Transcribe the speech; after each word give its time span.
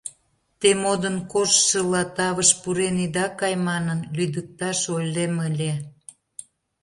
Те, 0.59 0.69
модын 0.81 1.17
коштшыла, 1.31 2.03
тавыш 2.17 2.49
пурен 2.61 2.95
ида 3.05 3.27
кай 3.39 3.53
манын, 3.67 3.99
лӱдыкташ 4.15 4.79
ойлем 4.95 5.33
ыле. 5.47 5.73